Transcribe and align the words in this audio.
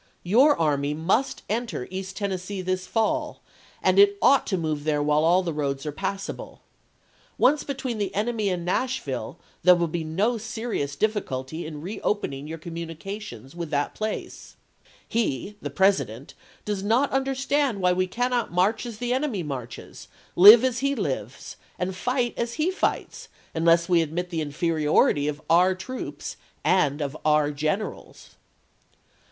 Your 0.23 0.57
army 0.59 0.95
must 0.95 1.43
enter 1.47 1.87
East 1.91 2.17
Tennessee 2.17 2.63
this 2.63 2.87
fall 2.87 3.43
and... 3.83 3.99
it 3.99 4.17
ought 4.19 4.47
to 4.47 4.57
move 4.57 4.83
there 4.83 4.99
while 5.03 5.43
the 5.43 5.53
roads 5.53 5.85
are 5.85 5.91
passable. 5.91 6.63
Once 7.37 7.63
between 7.63 7.99
the 7.99 8.15
enemy 8.15 8.49
and 8.49 8.65
Nashville, 8.65 9.37
there 9.61 9.75
will 9.75 9.85
be 9.87 10.03
no 10.03 10.39
serious 10.39 10.95
diffi 10.95 11.21
culty 11.21 11.65
in 11.65 11.81
reopening 11.81 12.47
your 12.47 12.57
communications 12.57 13.55
with 13.55 13.69
that 13.69 13.93
Hauecbto 13.93 14.25
pl^ce. 14.25 14.55
He 15.07 15.55
[the 15.61 15.69
President] 15.69 16.33
does 16.65 16.81
not 16.81 17.11
understand 17.11 17.77
oc??9 17.77 17.81
"862. 17.81 17.83
why 17.83 17.93
we 17.93 18.07
cannot 18.07 18.51
march 18.51 18.87
as 18.87 18.97
the 18.97 19.13
enemy 19.13 19.43
marches, 19.43 20.07
live 20.35 20.61
Vol! 20.61 20.69
x^i., 20.71 20.71
as 20.73 20.79
he 20.79 20.95
lives, 20.95 21.57
and 21.77 21.95
fight 21.95 22.33
as 22.37 22.55
he 22.55 22.71
fights, 22.71 23.27
unless 23.53 23.87
we 23.87 24.01
admit 24.01 24.31
the 24.31 24.39
p!^626." 24.39 24.41
inferiority 24.45 25.27
of 25.27 25.43
our 25.47 25.75
troops 25.75 26.37
and 26.65 27.01
of 27.03 27.15
our 27.23 27.51
generals." 27.51 28.31